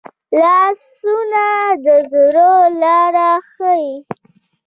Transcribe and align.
لاسونه 0.39 1.47
د 1.85 1.87
زړه 2.11 2.51
لاره 2.81 3.29
ښيي 3.51 3.91